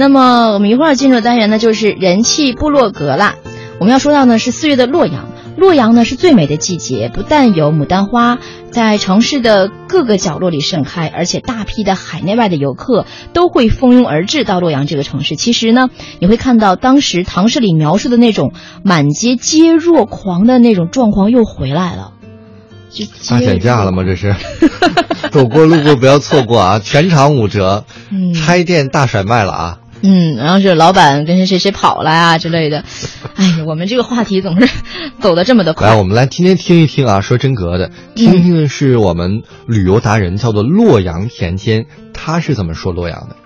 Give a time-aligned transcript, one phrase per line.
[0.00, 3.34] 那么我们一会儿进入的单元呢，就是人气部落格啦。
[3.78, 8.38] 我们要说到呢是四月的洛阳，洛阳呢是最美的季节，不但有牡丹花
[8.70, 15.36] 在城市的各个角落里盛开，而且大批的海内外的游客都会蜂拥而至到洛阳这个城市。
[15.36, 22.12] 其实呢，你会看到当时唐诗里描述的那种满街皆若狂的那种状况又回来了。
[22.88, 24.02] 就大减价了吗？
[24.02, 24.34] 这是，
[25.30, 26.78] 走过路过不要错过啊！
[26.78, 29.78] 全场五折，嗯拆店大甩卖了啊！
[30.02, 32.84] 嗯，然后是老板跟谁谁谁跑了啊之类的。
[33.36, 34.68] 哎呀，我们这个话题总是
[35.20, 43.36] 走的这么的快来，我们来今天听一听啊，说真格的，听一听的是我们旅游达人，叫做洛阳田间，他是怎么说洛阳的？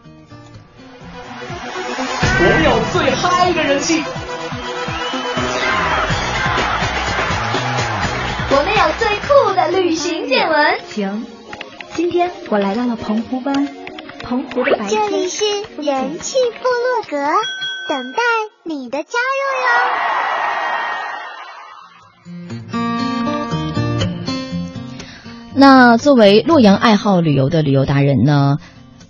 [2.47, 4.03] 我有最嗨的人气，
[8.51, 10.79] 我们有最酷的旅行见闻。
[10.89, 11.25] 行，
[11.95, 13.69] 今天我来到了澎湖湾，
[14.25, 15.03] 澎湖的白天。
[15.03, 15.45] 这里是
[15.83, 17.17] 人气部落格，
[17.89, 18.23] 等待
[18.65, 19.67] 你的加入哟。
[25.57, 28.57] 那作为洛阳爱好旅游的旅游达人呢，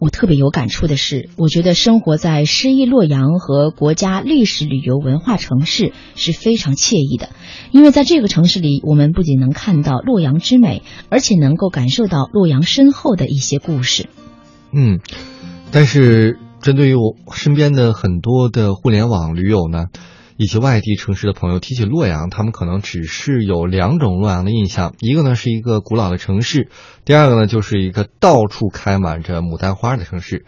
[0.00, 7.30] 我特别有感触的是，我觉得生活在诗意洛阳和国家历史旅游文化城市是非常惬意的，
[7.70, 14.08] 因为在这个城市里，我们不仅能看到洛阳之美，而且能够感受到洛阳深厚的一些故事。
[14.74, 15.00] 嗯，
[15.70, 19.86] 但是针对于我身边的很多的互联网驴友呢，
[20.36, 26.68] 以及外地城市的朋友，提起洛阳，他们可能只是有两种洛阳的印象，一个呢是一个古老的城市，
[27.04, 30.44] 第二个呢就是一个到处开满着牡丹花的城市。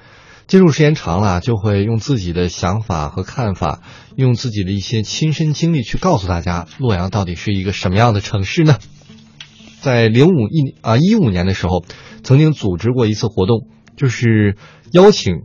[0.49, 3.81] 接触时间长了，就会用自己的想法和看法，
[4.15, 8.79] 用自己的一些亲身经历去告诉大家，洛阳到底是一个什么样的城市呢？
[9.81, 11.85] 在零五一啊一五年的时候，
[12.23, 13.67] 曾经组织过一次活动，
[13.97, 14.57] 就是
[14.93, 15.43] 邀请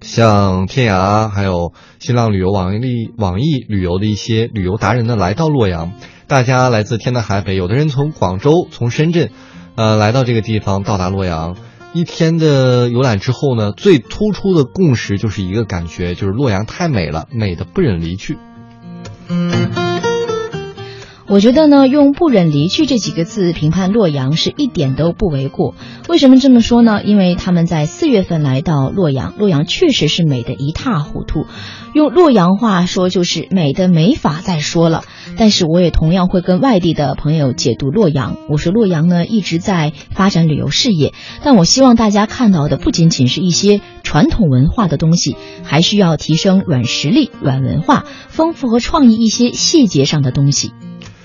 [0.00, 5.92] 像天涯还有新浪旅游、网易网易旅游的一些旅游达人呢，来到洛阳。
[6.26, 9.30] 大家来自天南海北，有的人从广州、从深圳，
[9.74, 11.56] 呃，来到这个地方，到达洛阳。
[11.92, 18.38] 一天的游览之后呢，最突出的共识就是一个感觉，就是洛阳太美了，美的不忍离去。
[21.30, 25.76] 我觉得呢，用“不忍离去”这几个字评判洛阳是一点都不为过。
[26.08, 27.04] 为什么这么说呢？
[27.04, 31.46] 因为他们在四月份来到洛阳，洛阳确实是美得一塌糊涂。
[31.94, 35.04] 用洛阳话说就是美得没法再说了。
[35.36, 38.36] 但是我也同样会跟外地的朋友解读洛阳。
[38.48, 41.14] 我说洛阳呢一直在发展旅游事业，
[41.44, 50.72] 但我希望大家看到的不仅仅是一些传统文化的东西，还需要提升软实力、软文化，丰富和创意一些细节上的东西。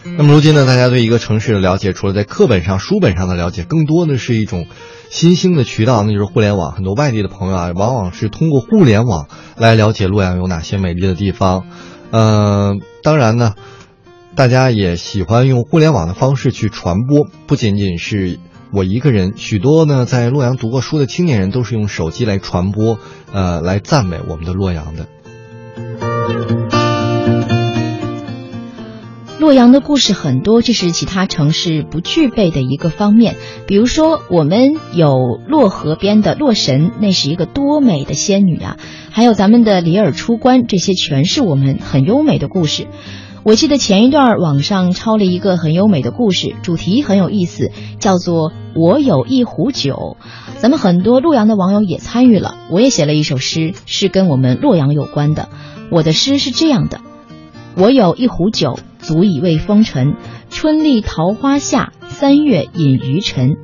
[0.05, 4.67] 那么如今呢，大家对一个城市的了解，除了在课本上、书本上的了解，更多的是一种
[5.09, 6.71] 新兴的渠道，那就是互联网。
[6.71, 9.27] 很多外地的朋友啊，往往是通过互联网
[9.57, 11.65] 来了解洛阳有哪些美丽的地方。
[12.11, 13.55] 嗯、当然呢，
[14.35, 18.38] 大家也喜欢用互联网的方式去传播，不仅仅是
[18.71, 22.99] 我一个人，许多呢在洛阳读过书的青年人都是用手机来传播，
[23.33, 25.07] 呃，来赞美我们的洛阳的。
[29.38, 33.35] 洛阳的故事很多，这是其他城市不具备的一个方面。
[33.68, 38.78] 比如说，我们有洛河边的洛神，那是一个多美的仙女啊！
[39.12, 42.88] 还有咱们的里尔出关，这些全是我们很优美的故事。
[43.44, 50.16] 我记得前一段网上抄了一个很优美的故事，主题很有意思，叫做“我有一壶酒”。
[50.59, 55.50] 咱们很多洛阳的网友也参与了，我也写了一首诗，是跟我们洛阳有关的。
[55.91, 57.01] 我的诗是这样的：
[57.75, 60.16] 我有一壶酒，足以慰风尘。
[60.49, 63.57] 春丽桃花下，三月饮余尘。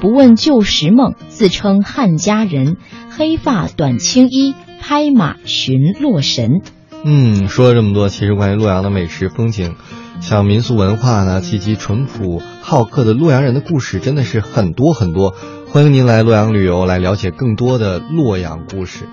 [0.00, 2.76] 不问旧时梦，自称汉家人。
[3.10, 6.60] 黑发短青衣，拍马寻洛神。
[7.04, 9.74] 嗯，说了这么多，其实关于洛阳的美食风景，
[10.20, 15.34] 像民俗文化呢，以及淳朴好客的洛阳人的故事，真的是很多很多。
[15.70, 19.04] 欢迎您来洛阳旅游，来了解更多的洛阳故事。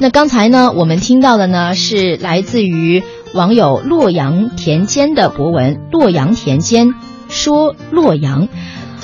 [0.00, 3.02] 那刚才呢，我们听到的呢是来自于
[3.34, 6.94] 网友洛阳田间的博文，洛阳田间
[7.28, 8.48] 说洛阳，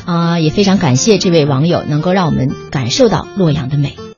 [0.07, 3.97] 啊、也非常感谢这位网友能够让我们感受到洛阳的美。